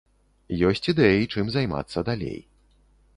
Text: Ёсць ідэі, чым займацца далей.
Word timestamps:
Ёсць 0.69 0.87
ідэі, 0.93 1.29
чым 1.33 1.45
займацца 1.57 2.05
далей. 2.11 2.37